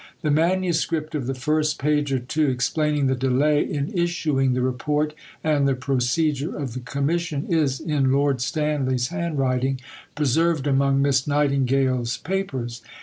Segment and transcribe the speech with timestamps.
[0.23, 5.13] The manuscript of the first page or two (explaining the delay in issuing the Report
[5.43, 9.79] and the procedure of the Commission) is in Lord Stanley's handwriting
[10.15, 12.81] (preserved among Miss Nightingale's papers).